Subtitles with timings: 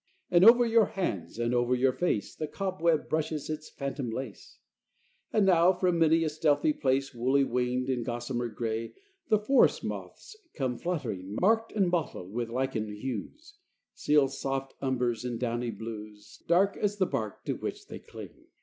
[0.31, 4.57] And over your hands and over your face The cobweb brushes its phantom lace:
[5.31, 8.95] And now, from many a stealthy place, Woolly winged and gossamer gray,
[9.29, 13.59] The forest moths come fluttering, Marked and mottled with lichen hues,
[13.93, 18.47] Seal soft umbers and downy blues, Dark as the bark to which they cling.